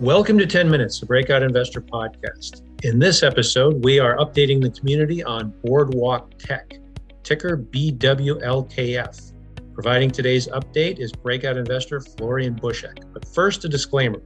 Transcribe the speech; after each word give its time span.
Welcome 0.00 0.36
to 0.40 0.46
10 0.46 0.70
Minutes, 0.70 1.00
the 1.00 1.06
Breakout 1.06 1.42
Investor 1.42 1.80
Podcast. 1.80 2.60
In 2.84 2.98
this 2.98 3.22
episode, 3.22 3.82
we 3.82 3.98
are 3.98 4.14
updating 4.18 4.60
the 4.60 4.68
community 4.68 5.24
on 5.24 5.54
Boardwalk 5.64 6.36
Tech, 6.38 6.74
ticker 7.22 7.56
BWLKF. 7.56 9.32
Providing 9.72 10.10
today's 10.10 10.48
update 10.48 10.98
is 10.98 11.12
breakout 11.12 11.56
investor 11.56 12.00
Florian 12.00 12.54
Buschek. 12.54 13.10
But 13.14 13.26
first, 13.26 13.64
a 13.64 13.70
disclaimer 13.70 14.20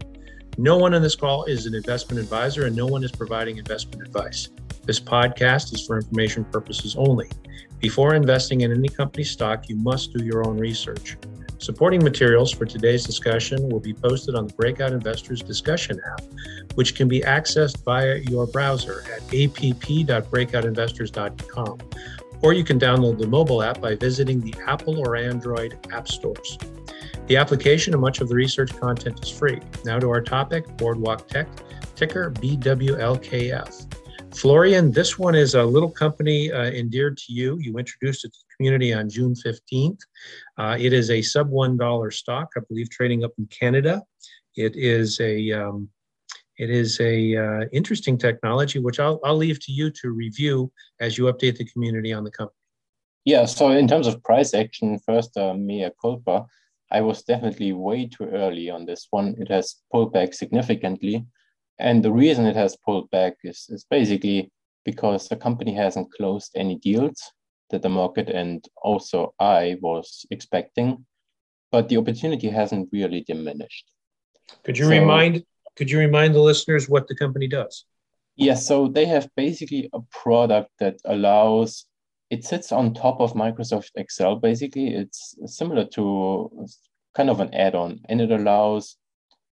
no 0.58 0.76
one 0.76 0.92
on 0.92 1.02
this 1.02 1.14
call 1.14 1.44
is 1.44 1.66
an 1.66 1.76
investment 1.76 2.20
advisor 2.20 2.66
and 2.66 2.74
no 2.74 2.86
one 2.86 3.04
is 3.04 3.12
providing 3.12 3.56
investment 3.56 4.02
advice. 4.02 4.48
This 4.82 4.98
podcast 4.98 5.72
is 5.72 5.86
for 5.86 5.98
information 5.98 6.44
purposes 6.46 6.96
only. 6.98 7.30
Before 7.78 8.16
investing 8.16 8.62
in 8.62 8.72
any 8.72 8.88
company 8.88 9.22
stock, 9.22 9.68
you 9.68 9.76
must 9.76 10.12
do 10.12 10.24
your 10.24 10.44
own 10.44 10.58
research. 10.58 11.16
Supporting 11.60 12.02
materials 12.02 12.50
for 12.50 12.64
today's 12.64 13.04
discussion 13.04 13.68
will 13.68 13.80
be 13.80 13.92
posted 13.92 14.34
on 14.34 14.46
the 14.46 14.54
Breakout 14.54 14.94
Investors 14.94 15.42
Discussion 15.42 16.00
app, 16.10 16.22
which 16.74 16.94
can 16.94 17.06
be 17.06 17.20
accessed 17.20 17.84
via 17.84 18.16
your 18.16 18.46
browser 18.46 19.04
at 19.14 19.20
app.breakoutinvestors.com. 19.24 21.78
Or 22.40 22.54
you 22.54 22.64
can 22.64 22.80
download 22.80 23.18
the 23.18 23.26
mobile 23.26 23.62
app 23.62 23.78
by 23.78 23.94
visiting 23.94 24.40
the 24.40 24.54
Apple 24.66 25.06
or 25.06 25.16
Android 25.16 25.76
app 25.92 26.08
stores. 26.08 26.56
The 27.26 27.36
application 27.36 27.92
and 27.92 28.00
much 28.00 28.22
of 28.22 28.30
the 28.30 28.34
research 28.34 28.74
content 28.80 29.22
is 29.22 29.28
free. 29.28 29.60
Now 29.84 29.98
to 29.98 30.08
our 30.08 30.22
topic 30.22 30.64
Boardwalk 30.78 31.28
Tech, 31.28 31.46
ticker 31.94 32.30
BWLKF. 32.30 33.94
Florian, 34.34 34.92
this 34.92 35.18
one 35.18 35.34
is 35.34 35.54
a 35.54 35.62
little 35.62 35.90
company 35.90 36.50
uh, 36.50 36.70
endeared 36.70 37.18
to 37.18 37.34
you. 37.34 37.58
You 37.60 37.76
introduced 37.76 38.24
it 38.24 38.32
to 38.32 38.40
community 38.60 38.92
on 38.92 39.08
June 39.08 39.34
15th. 39.34 40.00
Uh, 40.58 40.76
it 40.78 40.92
is 40.92 41.10
a 41.10 41.22
sub 41.22 41.50
$1 41.50 42.12
stock, 42.12 42.48
I 42.56 42.60
believe, 42.68 42.90
trading 42.90 43.24
up 43.24 43.32
in 43.38 43.46
Canada. 43.46 44.02
It 44.54 44.76
is 44.76 45.18
a 45.20 45.52
um, 45.52 45.88
it 46.58 46.68
is 46.68 47.00
a 47.00 47.36
uh, 47.36 47.64
interesting 47.72 48.18
technology, 48.18 48.78
which 48.78 49.00
I'll, 49.00 49.18
I'll 49.24 49.36
leave 49.46 49.60
to 49.64 49.72
you 49.72 49.90
to 50.02 50.10
review 50.10 50.70
as 51.00 51.16
you 51.16 51.24
update 51.24 51.56
the 51.56 51.64
community 51.64 52.12
on 52.12 52.22
the 52.22 52.30
company. 52.30 52.56
Yeah, 53.24 53.46
so 53.46 53.70
in 53.70 53.88
terms 53.88 54.06
of 54.06 54.22
price 54.22 54.52
action, 54.52 54.98
first, 54.98 55.34
uh, 55.38 55.54
mea 55.54 55.88
culpa, 56.02 56.44
I 56.90 57.00
was 57.00 57.22
definitely 57.22 57.72
way 57.72 58.08
too 58.08 58.24
early 58.24 58.68
on 58.68 58.84
this 58.84 59.06
one. 59.08 59.36
It 59.38 59.48
has 59.48 59.76
pulled 59.90 60.12
back 60.12 60.34
significantly. 60.34 61.24
And 61.78 62.02
the 62.02 62.12
reason 62.12 62.44
it 62.44 62.56
has 62.56 62.76
pulled 62.84 63.10
back 63.10 63.36
is, 63.42 63.66
is 63.70 63.86
basically 63.88 64.52
because 64.84 65.28
the 65.28 65.36
company 65.36 65.72
hasn't 65.74 66.12
closed 66.12 66.50
any 66.54 66.76
deals 66.76 67.22
that 67.70 67.82
the 67.82 67.88
market 67.88 68.28
and 68.28 68.64
also 68.82 69.34
I 69.38 69.76
was 69.80 70.26
expecting, 70.30 71.06
but 71.72 71.88
the 71.88 71.96
opportunity 71.96 72.48
hasn't 72.48 72.88
really 72.92 73.22
diminished. 73.22 73.90
Could 74.64 74.78
you 74.78 74.84
so, 74.84 74.90
remind 74.90 75.44
could 75.76 75.90
you 75.90 75.98
remind 75.98 76.34
the 76.34 76.40
listeners 76.40 76.88
what 76.88 77.08
the 77.08 77.16
company 77.16 77.46
does? 77.46 77.84
Yes, 78.36 78.46
yeah, 78.46 78.54
so 78.54 78.88
they 78.88 79.06
have 79.06 79.28
basically 79.36 79.88
a 79.92 80.00
product 80.10 80.70
that 80.78 80.96
allows 81.04 81.86
it 82.30 82.44
sits 82.44 82.70
on 82.70 82.94
top 82.94 83.20
of 83.20 83.34
Microsoft 83.34 83.90
Excel. 83.96 84.36
Basically, 84.36 84.94
it's 84.94 85.34
similar 85.46 85.84
to 85.86 86.50
kind 87.14 87.28
of 87.28 87.40
an 87.40 87.52
add-on, 87.52 88.00
and 88.08 88.20
it 88.20 88.30
allows 88.30 88.96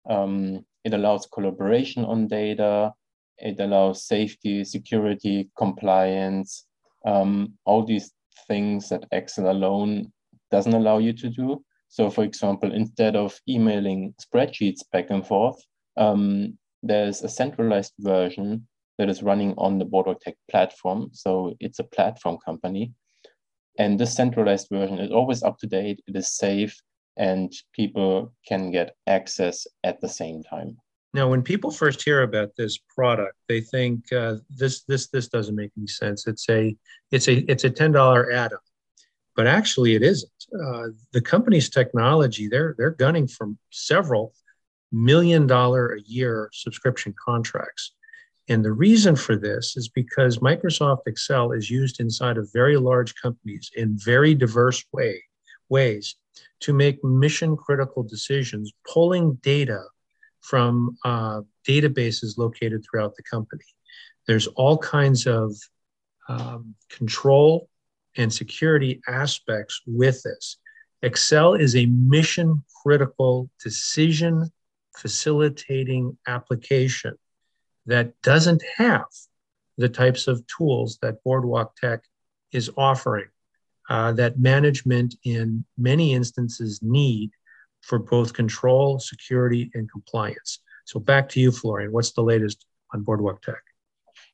um, 0.09 0.63
it 0.83 0.93
allows 0.93 1.27
collaboration 1.27 2.05
on 2.05 2.27
data. 2.27 2.93
It 3.39 3.59
allows 3.59 4.05
safety, 4.05 4.63
security, 4.63 5.49
compliance, 5.57 6.66
um, 7.07 7.53
all 7.65 7.85
these 7.85 8.11
things 8.47 8.89
that 8.89 9.05
Excel 9.11 9.49
alone 9.49 10.11
doesn't 10.51 10.73
allow 10.73 10.97
you 10.97 11.13
to 11.13 11.29
do. 11.29 11.63
So, 11.87 12.09
for 12.09 12.23
example, 12.23 12.73
instead 12.73 13.15
of 13.15 13.39
emailing 13.47 14.13
spreadsheets 14.21 14.81
back 14.91 15.09
and 15.09 15.25
forth, 15.25 15.57
um, 15.95 16.57
there's 16.83 17.23
a 17.23 17.29
centralized 17.29 17.93
version 17.99 18.67
that 18.97 19.09
is 19.09 19.23
running 19.23 19.53
on 19.57 19.77
the 19.77 19.85
Boardwalk 19.85 20.19
Tech 20.19 20.35
platform. 20.51 21.09
So 21.13 21.55
it's 21.59 21.79
a 21.79 21.83
platform 21.85 22.37
company. 22.43 22.91
And 23.79 23.97
this 23.97 24.13
centralized 24.13 24.67
version 24.69 24.99
is 24.99 25.11
always 25.11 25.43
up 25.43 25.57
to 25.59 25.67
date, 25.67 26.01
it 26.07 26.15
is 26.15 26.35
safe, 26.35 26.75
and 27.15 27.53
people 27.73 28.33
can 28.47 28.71
get 28.71 28.95
access 29.05 29.65
at 29.83 30.01
the 30.01 30.09
same 30.09 30.43
time. 30.43 30.77
Now, 31.17 31.27
when 31.27 31.41
people 31.41 31.71
first 31.71 32.03
hear 32.03 32.21
about 32.21 32.55
this 32.55 32.77
product, 32.77 33.33
they 33.47 33.59
think 33.59 34.13
uh, 34.13 34.35
this 34.51 34.83
this 34.83 35.07
this 35.07 35.27
doesn't 35.27 35.55
make 35.55 35.71
any 35.75 35.87
sense. 35.87 36.27
It's 36.27 36.47
a 36.47 36.77
it's 37.09 37.27
a 37.27 37.37
it's 37.51 37.63
a 37.63 37.71
ten 37.71 37.91
dollar 37.91 38.31
add-on, 38.31 38.59
but 39.35 39.47
actually 39.47 39.95
it 39.95 40.03
isn't. 40.03 40.45
Uh, 40.53 40.89
the 41.13 41.21
company's 41.21 41.71
technology 41.71 42.47
they're 42.47 42.75
they're 42.77 42.91
gunning 42.91 43.27
for 43.27 43.47
several 43.71 44.31
million 44.91 45.47
dollar 45.47 45.95
a 45.95 46.01
year 46.01 46.51
subscription 46.53 47.15
contracts, 47.17 47.95
and 48.47 48.63
the 48.63 48.71
reason 48.71 49.15
for 49.15 49.35
this 49.35 49.75
is 49.75 49.89
because 49.89 50.37
Microsoft 50.37 51.07
Excel 51.07 51.51
is 51.51 51.67
used 51.67 51.99
inside 51.99 52.37
of 52.37 52.53
very 52.53 52.77
large 52.77 53.15
companies 53.19 53.71
in 53.75 53.97
very 53.97 54.35
diverse 54.35 54.85
way 54.93 55.23
ways 55.67 56.15
to 56.59 56.73
make 56.73 57.03
mission 57.03 57.57
critical 57.57 58.03
decisions, 58.03 58.71
pulling 58.85 59.33
data 59.41 59.83
from 60.49 60.97
uh, 61.03 61.41
databases 61.67 62.37
located 62.37 62.83
throughout 62.83 63.15
the 63.15 63.23
company. 63.23 63.65
There's 64.27 64.47
all 64.47 64.77
kinds 64.77 65.27
of 65.27 65.53
um, 66.29 66.75
control 66.89 67.69
and 68.15 68.33
security 68.33 69.01
aspects 69.07 69.81
with 69.85 70.21
this. 70.23 70.57
Excel 71.01 71.53
is 71.53 71.75
a 71.75 71.85
mission 71.85 72.63
critical 72.83 73.49
decision 73.63 74.49
facilitating 74.95 76.17
application 76.27 77.15
that 77.85 78.13
doesn't 78.23 78.63
have 78.77 79.05
the 79.77 79.89
types 79.89 80.27
of 80.27 80.43
tools 80.47 80.97
that 81.01 81.23
Boardwalk 81.23 81.75
Tech 81.75 82.01
is 82.51 82.71
offering 82.77 83.27
uh, 83.89 84.11
that 84.13 84.39
management 84.39 85.15
in 85.23 85.63
many 85.77 86.13
instances 86.13 86.79
need 86.81 87.31
for 87.87 87.99
both 87.99 88.33
control, 88.33 88.99
security, 88.99 89.71
and 89.73 89.89
compliance. 89.89 90.59
So 90.85 90.99
back 90.99 91.29
to 91.29 91.39
you, 91.39 91.51
Florian. 91.51 91.91
What's 91.93 92.11
the 92.11 92.21
latest 92.21 92.65
on 92.93 93.03
Boardwalk 93.03 93.41
Tech? 93.41 93.63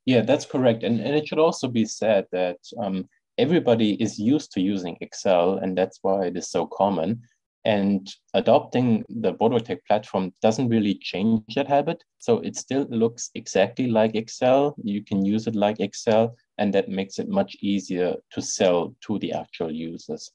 Yeah, 0.05 0.21
that's 0.21 0.45
correct. 0.45 0.83
And, 0.83 0.99
and 0.99 1.15
it 1.15 1.27
should 1.27 1.39
also 1.39 1.67
be 1.67 1.85
said 1.85 2.25
that 2.31 2.57
um, 2.79 3.07
everybody 3.37 3.93
is 4.01 4.17
used 4.17 4.51
to 4.53 4.61
using 4.61 4.97
Excel, 5.01 5.57
and 5.57 5.77
that's 5.77 5.99
why 6.01 6.25
it 6.25 6.35
is 6.35 6.49
so 6.49 6.65
common. 6.65 7.21
And 7.65 8.11
adopting 8.33 9.05
the 9.07 9.31
Boardwalk 9.31 9.65
Tech 9.65 9.85
platform 9.85 10.33
doesn't 10.41 10.69
really 10.69 10.95
change 10.95 11.43
that 11.55 11.67
habit. 11.67 12.03
So 12.17 12.39
it 12.39 12.55
still 12.57 12.85
looks 12.89 13.29
exactly 13.35 13.87
like 13.87 14.15
Excel. 14.15 14.75
You 14.83 15.03
can 15.03 15.23
use 15.23 15.47
it 15.47 15.55
like 15.55 15.79
Excel, 15.79 16.35
and 16.57 16.73
that 16.73 16.89
makes 16.89 17.19
it 17.19 17.29
much 17.29 17.55
easier 17.61 18.15
to 18.31 18.41
sell 18.41 18.95
to 19.05 19.19
the 19.19 19.31
actual 19.31 19.71
users. 19.71 20.31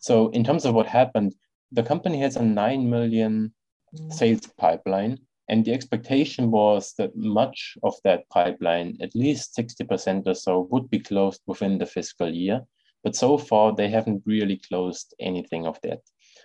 So 0.00 0.28
in 0.30 0.42
terms 0.42 0.64
of 0.64 0.74
what 0.74 0.86
happened, 0.86 1.34
the 1.72 1.82
company 1.82 2.20
has 2.20 2.36
a 2.36 2.42
9 2.42 2.90
million 2.90 3.52
mm. 3.94 4.12
sales 4.12 4.46
pipeline. 4.58 5.18
And 5.48 5.64
the 5.64 5.72
expectation 5.72 6.50
was 6.50 6.94
that 6.98 7.16
much 7.16 7.78
of 7.84 7.94
that 8.02 8.28
pipeline, 8.30 8.96
at 9.00 9.14
least 9.14 9.56
60% 9.56 10.26
or 10.26 10.34
so, 10.34 10.66
would 10.72 10.90
be 10.90 10.98
closed 10.98 11.40
within 11.46 11.78
the 11.78 11.86
fiscal 11.86 12.28
year. 12.28 12.62
But 13.04 13.14
so 13.14 13.38
far, 13.38 13.72
they 13.72 13.88
haven't 13.88 14.24
really 14.26 14.56
closed 14.56 15.14
anything 15.20 15.64
of 15.66 15.78
that. 15.82 16.00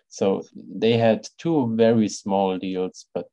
So 0.09 0.43
they 0.55 0.97
had 0.97 1.27
two 1.39 1.73
very 1.75 2.09
small 2.09 2.59
deals, 2.59 3.07
but 3.15 3.27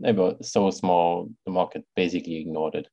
they 0.00 0.12
were 0.12 0.36
so 0.42 0.70
small, 0.70 1.30
the 1.46 1.52
market 1.52 1.84
basically 1.94 2.36
ignored 2.36 2.74
it. 2.74 2.88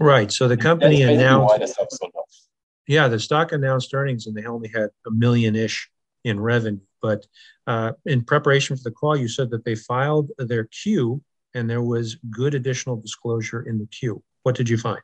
Right. 0.00 0.32
So 0.32 0.48
the 0.48 0.56
company 0.56 1.02
announced. 1.02 1.58
The 1.58 2.10
yeah, 2.88 3.06
the 3.08 3.20
stock 3.20 3.52
announced 3.52 3.92
earnings 3.92 4.26
and 4.26 4.34
they 4.34 4.44
only 4.44 4.68
had 4.68 4.88
a 5.06 5.10
million 5.10 5.54
ish 5.54 5.90
in 6.24 6.40
revenue. 6.40 6.80
But 7.00 7.26
uh, 7.66 7.92
in 8.06 8.24
preparation 8.24 8.76
for 8.76 8.82
the 8.82 8.90
call, 8.90 9.16
you 9.16 9.28
said 9.28 9.50
that 9.50 9.64
they 9.64 9.74
filed 9.74 10.30
their 10.38 10.64
Q 10.64 11.22
and 11.54 11.68
there 11.68 11.82
was 11.82 12.16
good 12.30 12.54
additional 12.54 12.96
disclosure 12.96 13.62
in 13.62 13.78
the 13.78 13.86
Q. 13.86 14.22
What 14.42 14.56
did 14.56 14.68
you 14.68 14.78
find? 14.78 15.00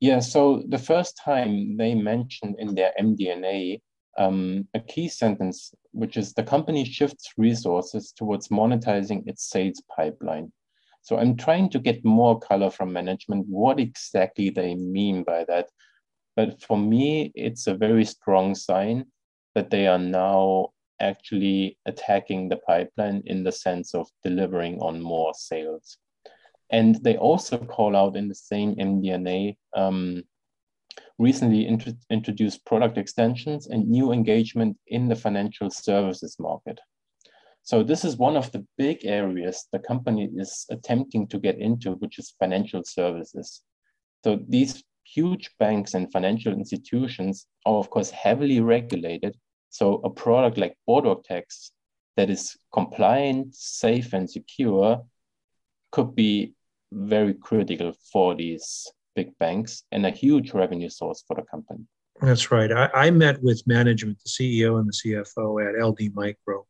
Yeah, 0.00 0.20
so 0.20 0.62
the 0.68 0.78
first 0.78 1.20
time 1.22 1.76
they 1.76 1.94
mentioned 1.94 2.56
in 2.58 2.74
their 2.74 2.92
MD&A 2.98 3.80
um, 4.18 4.66
a 4.74 4.80
key 4.80 5.08
sentence, 5.08 5.72
which 5.92 6.16
is 6.16 6.32
the 6.32 6.42
company 6.42 6.84
shifts 6.84 7.32
resources 7.36 8.12
towards 8.12 8.48
monetizing 8.48 9.26
its 9.26 9.48
sales 9.48 9.82
pipeline. 9.94 10.52
So 11.02 11.18
I'm 11.18 11.36
trying 11.36 11.70
to 11.70 11.78
get 11.78 12.04
more 12.04 12.38
color 12.38 12.70
from 12.70 12.92
management, 12.92 13.46
what 13.48 13.80
exactly 13.80 14.50
they 14.50 14.74
mean 14.74 15.22
by 15.22 15.44
that. 15.48 15.68
But 16.36 16.62
for 16.62 16.76
me, 16.76 17.32
it's 17.34 17.66
a 17.66 17.74
very 17.74 18.04
strong 18.04 18.54
sign 18.54 19.06
that 19.54 19.70
they 19.70 19.86
are 19.86 19.98
now 19.98 20.70
actually 21.00 21.78
attacking 21.86 22.48
the 22.48 22.58
pipeline 22.58 23.22
in 23.26 23.42
the 23.44 23.52
sense 23.52 23.94
of 23.94 24.08
delivering 24.22 24.78
on 24.80 25.00
more 25.00 25.32
sales. 25.34 25.98
And 26.70 27.02
they 27.02 27.16
also 27.16 27.58
call 27.58 27.96
out 27.96 28.16
in 28.16 28.28
the 28.28 28.34
same 28.34 28.76
MD&A 28.76 29.56
um, 29.74 30.22
recently 31.18 31.66
int- 31.66 32.04
introduced 32.10 32.64
product 32.64 32.96
extensions 32.96 33.66
and 33.66 33.88
new 33.88 34.12
engagement 34.12 34.76
in 34.86 35.08
the 35.08 35.16
financial 35.16 35.70
services 35.70 36.36
market. 36.38 36.80
So 37.62 37.82
this 37.82 38.04
is 38.04 38.16
one 38.16 38.36
of 38.36 38.50
the 38.52 38.66
big 38.78 39.04
areas 39.04 39.66
the 39.72 39.78
company 39.78 40.30
is 40.34 40.66
attempting 40.70 41.28
to 41.28 41.38
get 41.38 41.58
into, 41.58 41.92
which 41.92 42.18
is 42.18 42.34
financial 42.38 42.82
services. 42.84 43.62
So 44.24 44.40
these 44.48 44.82
huge 45.04 45.50
banks 45.58 45.94
and 45.94 46.10
financial 46.10 46.52
institutions 46.52 47.46
are 47.66 47.74
of 47.74 47.90
course 47.90 48.10
heavily 48.10 48.60
regulated. 48.60 49.36
So 49.70 50.00
a 50.04 50.10
product 50.10 50.58
like 50.58 50.76
Boardwalk 50.86 51.24
Tech's 51.24 51.72
that 52.16 52.28
is 52.28 52.56
compliant, 52.72 53.54
safe, 53.54 54.12
and 54.12 54.28
secure 54.28 55.04
could 55.92 56.14
be 56.14 56.54
very 56.92 57.34
critical 57.34 57.92
for 58.12 58.34
these 58.34 58.86
big 59.14 59.36
banks 59.38 59.84
and 59.92 60.04
a 60.04 60.10
huge 60.10 60.52
revenue 60.52 60.88
source 60.88 61.24
for 61.26 61.36
the 61.36 61.42
company. 61.42 61.84
That's 62.20 62.50
right. 62.50 62.70
I, 62.70 62.90
I 62.94 63.10
met 63.10 63.42
with 63.42 63.66
management, 63.66 64.18
the 64.22 64.30
CEO 64.30 64.78
and 64.78 64.88
the 64.88 64.92
CFO 64.92 65.66
at 65.66 65.82
LD 65.82 66.14
Micro 66.14 66.66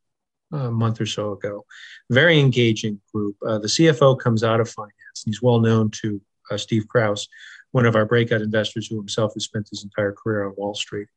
a 0.52 0.70
month 0.70 1.00
or 1.00 1.06
so 1.06 1.32
ago. 1.32 1.64
Very 2.10 2.38
engaging 2.38 3.00
group. 3.12 3.36
Uh, 3.46 3.58
the 3.58 3.68
CFO 3.68 4.18
comes 4.18 4.44
out 4.44 4.60
of 4.60 4.68
finance, 4.68 5.24
and 5.24 5.34
he's 5.34 5.42
well 5.42 5.60
known 5.60 5.90
to 6.02 6.20
uh, 6.50 6.56
Steve 6.56 6.86
Kraus, 6.88 7.28
one 7.72 7.86
of 7.86 7.96
our 7.96 8.04
breakout 8.04 8.40
investors 8.40 8.86
who 8.86 8.96
himself 8.96 9.34
has 9.34 9.44
spent 9.44 9.68
his 9.70 9.84
entire 9.84 10.12
career 10.12 10.46
on 10.46 10.54
Wall 10.56 10.74
Street. 10.74 11.08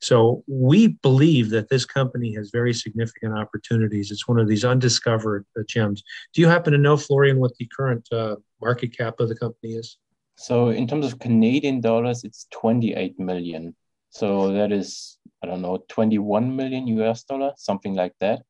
So 0.00 0.42
we 0.46 0.88
believe 0.88 1.50
that 1.50 1.68
this 1.68 1.84
company 1.84 2.34
has 2.34 2.50
very 2.50 2.72
significant 2.72 3.36
opportunities. 3.36 4.10
It's 4.10 4.28
one 4.28 4.38
of 4.38 4.48
these 4.48 4.64
undiscovered 4.64 5.44
uh, 5.58 5.62
gems. 5.68 6.02
Do 6.34 6.40
you 6.40 6.48
happen 6.48 6.72
to 6.72 6.78
know, 6.78 6.96
Florian, 6.96 7.38
what 7.38 7.54
the 7.56 7.68
current 7.76 8.06
uh, 8.12 8.36
market 8.60 8.96
cap 8.96 9.20
of 9.20 9.28
the 9.28 9.36
company 9.36 9.74
is? 9.74 9.98
So 10.36 10.68
in 10.68 10.86
terms 10.86 11.04
of 11.04 11.18
Canadian 11.18 11.80
dollars, 11.80 12.24
it's 12.24 12.46
28 12.52 13.18
million. 13.18 13.74
So 14.10 14.52
that 14.52 14.72
is, 14.72 15.18
I 15.42 15.46
don't 15.46 15.62
know, 15.62 15.84
21 15.88 16.54
million 16.54 16.86
US 16.86 17.24
dollar, 17.24 17.52
something 17.56 17.94
like 17.94 18.14
that. 18.20 18.42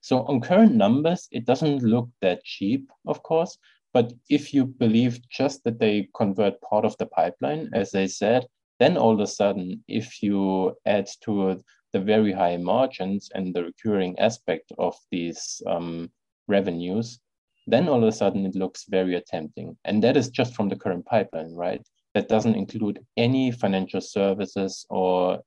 So 0.00 0.22
on 0.22 0.40
current 0.40 0.74
numbers, 0.74 1.28
it 1.32 1.44
doesn't 1.44 1.82
look 1.82 2.08
that 2.22 2.44
cheap, 2.44 2.90
of 3.06 3.22
course, 3.22 3.58
but 3.92 4.12
if 4.28 4.52
you 4.52 4.66
believe 4.66 5.20
just 5.28 5.64
that 5.64 5.78
they 5.78 6.08
convert 6.14 6.60
part 6.60 6.84
of 6.84 6.96
the 6.98 7.06
pipeline, 7.06 7.70
as 7.72 7.90
they 7.90 8.06
said, 8.06 8.46
then 8.78 8.96
all 8.96 9.12
of 9.12 9.20
a 9.20 9.26
sudden, 9.26 9.82
if 9.88 10.22
you 10.22 10.76
add 10.86 11.08
to 11.22 11.62
the 11.92 12.00
very 12.00 12.32
high 12.32 12.56
margins 12.56 13.30
and 13.34 13.54
the 13.54 13.64
recurring 13.64 14.18
aspect 14.18 14.72
of 14.78 14.94
these 15.10 15.62
um, 15.66 16.10
revenues, 16.46 17.18
then 17.66 17.88
all 17.88 18.02
of 18.02 18.08
a 18.08 18.12
sudden 18.12 18.46
it 18.46 18.54
looks 18.54 18.84
very 18.88 19.20
tempting. 19.26 19.76
And 19.84 20.02
that 20.04 20.16
is 20.16 20.30
just 20.30 20.54
from 20.54 20.68
the 20.68 20.76
current 20.76 21.04
pipeline, 21.06 21.54
right? 21.54 21.82
That 22.14 22.28
doesn't 22.28 22.54
include 22.54 23.04
any 23.16 23.50
financial 23.50 24.00
services 24.00 24.86
or 24.88 25.40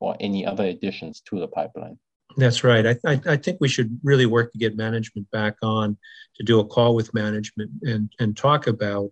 or 0.00 0.16
any 0.18 0.44
other 0.44 0.64
additions 0.64 1.20
to 1.20 1.38
the 1.38 1.46
pipeline. 1.46 1.96
That's 2.36 2.64
right. 2.64 2.86
I, 2.86 2.96
I, 3.06 3.20
I, 3.26 3.36
think 3.36 3.58
we 3.60 3.68
should 3.68 3.98
really 4.02 4.26
work 4.26 4.52
to 4.52 4.58
get 4.58 4.76
management 4.76 5.30
back 5.30 5.56
on 5.62 5.96
to 6.36 6.42
do 6.42 6.60
a 6.60 6.64
call 6.64 6.94
with 6.94 7.12
management 7.12 7.70
and, 7.82 8.10
and 8.18 8.36
talk 8.36 8.66
about 8.66 9.10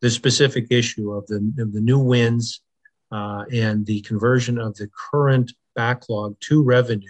the 0.00 0.10
specific 0.10 0.66
issue 0.70 1.12
of 1.12 1.26
the, 1.26 1.36
of 1.58 1.72
the 1.72 1.80
new 1.80 1.98
wins 1.98 2.60
uh, 3.10 3.44
and 3.52 3.84
the 3.86 4.00
conversion 4.02 4.58
of 4.58 4.76
the 4.76 4.88
current 5.10 5.52
backlog 5.74 6.38
to 6.40 6.62
revenue 6.62 7.08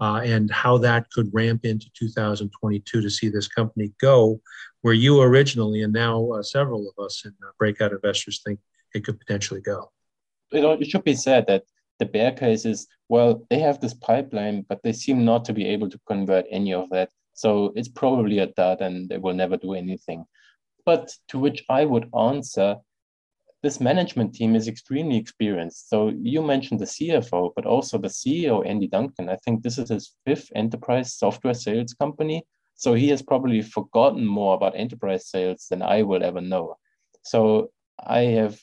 uh, 0.00 0.20
and 0.24 0.50
how 0.50 0.78
that 0.78 1.10
could 1.10 1.30
ramp 1.32 1.64
into 1.64 1.86
2022 1.98 3.00
to 3.00 3.10
see 3.10 3.28
this 3.28 3.48
company 3.48 3.92
go 4.00 4.40
where 4.82 4.94
you 4.94 5.20
originally 5.20 5.82
and 5.82 5.92
now 5.92 6.30
uh, 6.32 6.42
several 6.42 6.88
of 6.88 7.04
us 7.04 7.24
in 7.24 7.32
uh, 7.42 7.50
breakout 7.58 7.92
investors 7.92 8.40
think 8.44 8.58
it 8.94 9.04
could 9.04 9.18
potentially 9.18 9.60
go. 9.60 9.90
You 10.52 10.60
know, 10.60 10.72
It 10.72 10.88
should 10.88 11.04
be 11.04 11.14
said 11.14 11.46
that 11.48 11.64
the 11.98 12.06
bear 12.06 12.32
case 12.32 12.64
is 12.64 12.86
well 13.08 13.46
they 13.50 13.58
have 13.58 13.80
this 13.80 13.94
pipeline 13.94 14.64
but 14.68 14.82
they 14.82 14.92
seem 14.92 15.24
not 15.24 15.44
to 15.44 15.52
be 15.52 15.66
able 15.66 15.88
to 15.90 16.00
convert 16.06 16.44
any 16.50 16.72
of 16.72 16.88
that. 16.90 17.10
So 17.34 17.72
it's 17.76 17.88
probably 17.88 18.38
a 18.38 18.46
dud 18.46 18.80
and 18.80 19.08
they 19.08 19.18
will 19.18 19.34
never 19.34 19.56
do 19.56 19.74
anything. 19.74 20.24
But 20.84 21.12
to 21.28 21.38
which 21.38 21.64
i 21.68 21.84
would 21.84 22.08
answer 22.14 22.76
this 23.62 23.80
management 23.80 24.34
team 24.34 24.54
is 24.54 24.68
extremely 24.68 25.16
experienced. 25.16 25.88
So 25.88 26.12
you 26.20 26.42
mentioned 26.42 26.80
the 26.80 26.84
cfo 26.84 27.52
but 27.56 27.66
also 27.66 27.98
the 27.98 28.08
ceo 28.08 28.66
andy 28.66 28.86
duncan. 28.86 29.28
I 29.28 29.36
think 29.36 29.62
this 29.62 29.78
is 29.78 29.88
his 29.88 30.14
fifth 30.24 30.50
enterprise 30.54 31.14
software 31.14 31.54
sales 31.54 31.94
company. 31.94 32.44
So 32.74 32.94
he 32.94 33.08
has 33.08 33.22
probably 33.22 33.62
forgotten 33.62 34.26
more 34.26 34.54
about 34.54 34.76
enterprise 34.76 35.28
sales 35.28 35.66
than 35.70 35.82
i 35.82 36.02
will 36.02 36.22
ever 36.22 36.40
know. 36.40 36.76
So 37.22 37.70
i 37.98 38.20
have 38.20 38.60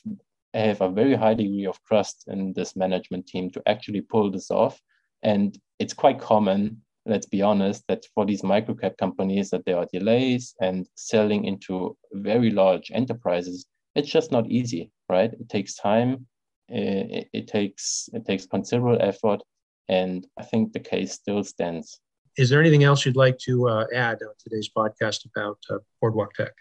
I 0.54 0.58
have 0.58 0.80
a 0.80 0.88
very 0.88 1.14
high 1.14 1.34
degree 1.34 1.66
of 1.66 1.82
trust 1.84 2.24
in 2.28 2.52
this 2.52 2.76
management 2.76 3.26
team 3.26 3.50
to 3.50 3.62
actually 3.66 4.02
pull 4.02 4.30
this 4.30 4.50
off. 4.50 4.80
And 5.22 5.58
it's 5.78 5.94
quite 5.94 6.20
common, 6.20 6.82
let's 7.06 7.26
be 7.26 7.42
honest, 7.42 7.84
that 7.88 8.04
for 8.14 8.24
these 8.24 8.42
microcap 8.42 8.96
companies 8.96 9.50
that 9.50 9.64
there 9.64 9.78
are 9.78 9.86
delays 9.92 10.54
and 10.60 10.86
selling 10.94 11.44
into 11.44 11.96
very 12.12 12.50
large 12.50 12.90
enterprises. 12.92 13.66
It's 13.94 14.10
just 14.10 14.30
not 14.30 14.50
easy, 14.50 14.90
right? 15.08 15.32
It 15.32 15.48
takes 15.48 15.74
time. 15.74 16.26
It, 16.68 17.28
it 17.32 17.48
takes 17.48 18.08
it 18.12 18.24
takes 18.24 18.46
considerable 18.46 18.98
effort, 19.00 19.42
and 19.88 20.26
I 20.38 20.44
think 20.44 20.72
the 20.72 20.80
case 20.80 21.12
still 21.12 21.44
stands. 21.44 22.00
Is 22.38 22.48
there 22.48 22.60
anything 22.60 22.84
else 22.84 23.04
you'd 23.04 23.16
like 23.16 23.38
to 23.40 23.68
uh, 23.68 23.86
add 23.94 24.22
on 24.22 24.34
today's 24.42 24.70
podcast 24.74 25.26
about 25.26 25.58
uh, 25.70 25.78
Boardwalk 26.00 26.32
Tech? 26.32 26.52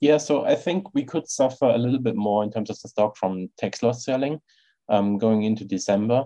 Yeah, 0.00 0.18
so 0.18 0.44
I 0.44 0.54
think 0.54 0.94
we 0.94 1.04
could 1.04 1.28
suffer 1.28 1.66
a 1.66 1.78
little 1.78 1.98
bit 1.98 2.14
more 2.14 2.44
in 2.44 2.52
terms 2.52 2.70
of 2.70 2.80
the 2.80 2.88
stock 2.88 3.16
from 3.16 3.48
tax 3.58 3.82
loss 3.82 4.04
selling 4.04 4.40
um, 4.88 5.18
going 5.18 5.42
into 5.42 5.64
December. 5.64 6.24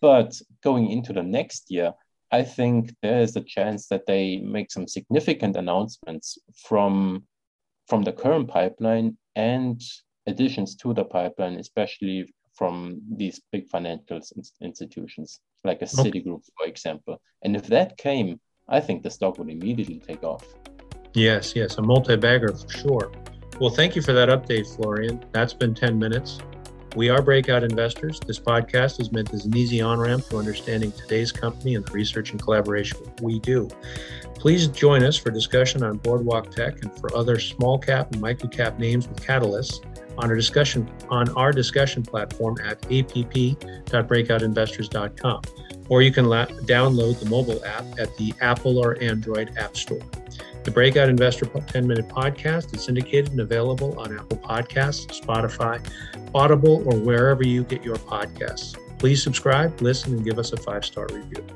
But 0.00 0.40
going 0.62 0.90
into 0.90 1.12
the 1.12 1.22
next 1.22 1.70
year, 1.70 1.92
I 2.30 2.42
think 2.42 2.94
there 3.02 3.20
is 3.20 3.36
a 3.36 3.40
chance 3.42 3.88
that 3.88 4.06
they 4.06 4.38
make 4.38 4.70
some 4.70 4.86
significant 4.86 5.56
announcements 5.56 6.38
from, 6.66 7.24
from 7.88 8.02
the 8.02 8.12
current 8.12 8.48
pipeline 8.48 9.16
and 9.34 9.80
additions 10.26 10.76
to 10.76 10.94
the 10.94 11.04
pipeline, 11.04 11.54
especially 11.54 12.32
from 12.54 13.00
these 13.16 13.40
big 13.50 13.68
financial 13.68 14.20
institutions 14.60 15.40
like 15.64 15.82
a 15.82 15.86
Citigroup, 15.86 16.42
for 16.56 16.66
example. 16.66 17.20
And 17.42 17.56
if 17.56 17.66
that 17.68 17.96
came, 17.96 18.40
I 18.68 18.80
think 18.80 19.02
the 19.02 19.10
stock 19.10 19.38
would 19.38 19.50
immediately 19.50 19.98
take 19.98 20.22
off. 20.22 20.44
Yes, 21.14 21.54
yes, 21.54 21.78
a 21.78 21.82
multi-bagger 21.82 22.52
for 22.52 22.68
sure. 22.70 23.12
Well, 23.60 23.70
thank 23.70 23.94
you 23.94 24.02
for 24.02 24.12
that 24.12 24.28
update, 24.28 24.66
Florian. 24.74 25.24
That's 25.30 25.54
been 25.54 25.74
10 25.74 25.96
minutes. 25.96 26.40
We 26.96 27.08
are 27.08 27.22
breakout 27.22 27.62
investors. 27.64 28.20
This 28.20 28.38
podcast 28.38 29.00
is 29.00 29.10
meant 29.12 29.32
as 29.32 29.46
an 29.46 29.56
easy 29.56 29.80
on 29.80 30.00
ramp 30.00 30.28
to 30.28 30.36
understanding 30.38 30.92
today's 30.92 31.32
company 31.32 31.76
and 31.76 31.84
the 31.84 31.92
research 31.92 32.32
and 32.32 32.42
collaboration 32.42 32.98
we 33.20 33.38
do. 33.40 33.68
Please 34.34 34.68
join 34.68 35.02
us 35.04 35.16
for 35.16 35.30
discussion 35.30 35.82
on 35.84 35.96
Boardwalk 35.98 36.50
Tech 36.50 36.82
and 36.82 36.92
for 37.00 37.16
other 37.16 37.38
small 37.38 37.78
cap 37.78 38.12
and 38.12 38.20
micro 38.20 38.48
cap 38.48 38.78
names 38.78 39.08
with 39.08 39.24
catalysts 39.24 39.80
on 40.18 40.28
our 40.30 40.36
discussion 40.36 40.86
on 41.10 41.28
our 41.30 41.50
discussion 41.52 42.02
platform 42.02 42.56
at 42.62 42.84
app.breakoutinvestors.com, 42.84 45.42
or 45.88 46.02
you 46.02 46.12
can 46.12 46.26
la- 46.26 46.46
download 46.46 47.18
the 47.18 47.26
mobile 47.26 47.64
app 47.64 47.84
at 47.98 48.16
the 48.16 48.32
Apple 48.40 48.78
or 48.78 48.96
Android 49.02 49.56
App 49.56 49.76
Store. 49.76 49.98
The 50.64 50.70
Breakout 50.70 51.10
Investor 51.10 51.44
10 51.44 51.86
Minute 51.86 52.08
Podcast 52.08 52.74
is 52.74 52.82
syndicated 52.82 53.32
and 53.32 53.40
available 53.40 54.00
on 54.00 54.18
Apple 54.18 54.38
Podcasts, 54.38 55.20
Spotify, 55.20 55.86
Audible, 56.34 56.82
or 56.86 56.98
wherever 56.98 57.46
you 57.46 57.64
get 57.64 57.84
your 57.84 57.96
podcasts. 57.96 58.74
Please 58.98 59.22
subscribe, 59.22 59.78
listen, 59.82 60.14
and 60.14 60.24
give 60.24 60.38
us 60.38 60.54
a 60.54 60.56
five 60.56 60.82
star 60.82 61.06
review. 61.12 61.46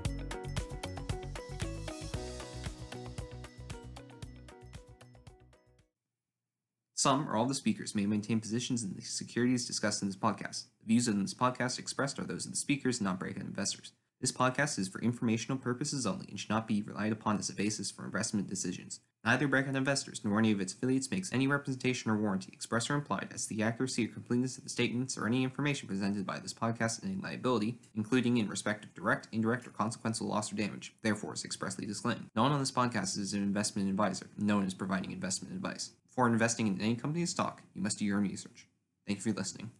Some 6.95 7.31
or 7.31 7.37
all 7.37 7.47
the 7.47 7.55
speakers 7.55 7.95
may 7.95 8.05
maintain 8.05 8.41
positions 8.41 8.85
in 8.85 8.93
the 8.93 9.01
securities 9.01 9.67
discussed 9.67 10.03
in 10.03 10.09
this 10.09 10.19
podcast. 10.19 10.65
The 10.81 10.87
views 10.89 11.09
in 11.09 11.23
this 11.23 11.33
podcast 11.33 11.79
expressed 11.79 12.19
are 12.19 12.25
those 12.25 12.45
of 12.45 12.51
the 12.51 12.59
speakers, 12.59 13.01
not 13.01 13.19
breakout 13.19 13.45
investors. 13.45 13.93
This 14.21 14.33
podcast 14.33 14.81
is 14.81 14.89
for 14.89 15.01
informational 15.01 15.59
purposes 15.59 16.05
only 16.05 16.27
and 16.29 16.41
should 16.41 16.51
not 16.51 16.67
be 16.67 16.83
relied 16.83 17.13
upon 17.13 17.39
as 17.39 17.49
a 17.51 17.55
basis 17.55 17.89
for 17.93 18.05
investment 18.05 18.49
decisions. 18.49 18.99
Neither 19.25 19.47
Breakout 19.47 19.77
Investors 19.77 20.23
nor 20.25 20.41
any 20.41 20.51
of 20.51 20.61
its 20.61 20.73
affiliates 20.73 21.09
makes 21.09 21.33
any 21.33 21.47
representation 21.47 22.11
or 22.11 22.17
warranty, 22.17 22.51
express 22.53 22.91
or 22.91 22.95
implied, 22.95 23.29
as 23.33 23.47
to 23.47 23.55
the 23.55 23.63
accuracy 23.63 24.07
or 24.07 24.09
completeness 24.09 24.59
of 24.59 24.65
the 24.65 24.71
statements 24.71 25.17
or 25.17 25.29
any 25.29 25.45
information 25.45 25.87
presented 25.87 26.27
by 26.27 26.41
this 26.41 26.53
podcast 26.53 27.01
and 27.01 27.13
any 27.13 27.23
liability, 27.23 27.79
including 27.95 28.39
in 28.39 28.49
respect 28.49 28.85
of 28.85 28.93
direct, 28.95 29.29
indirect, 29.31 29.69
or 29.69 29.71
consequential 29.71 30.27
loss 30.27 30.53
or 30.53 30.57
damage, 30.57 30.95
therefore 31.03 31.35
is 31.35 31.45
expressly 31.45 31.87
disclaimed. 31.87 32.29
No 32.35 32.43
one 32.43 32.51
on 32.53 32.59
this 32.59 32.73
podcast 32.73 33.19
is 33.19 33.35
an 33.35 33.43
investment 33.45 33.89
advisor, 33.89 34.27
no 34.37 34.57
one 34.57 34.67
is 34.67 34.75
providing 34.75 35.13
investment 35.13 35.55
advice. 35.55 35.93
Before 36.09 36.27
investing 36.27 36.67
in 36.67 36.81
any 36.81 36.97
company's 36.97 37.31
stock, 37.31 37.63
you 37.73 37.83
must 37.83 38.01
do 38.01 38.05
your 38.05 38.19
own 38.19 38.25
research. 38.25 38.67
Thank 39.07 39.25
you 39.25 39.33
for 39.33 39.39
listening. 39.39 39.71